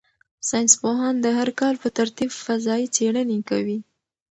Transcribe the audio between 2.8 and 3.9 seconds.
څېړنې کوي.